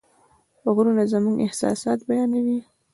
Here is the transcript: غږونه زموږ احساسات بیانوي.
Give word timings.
غږونه 0.63 1.03
زموږ 1.11 1.37
احساسات 1.45 1.99
بیانوي. 2.07 2.59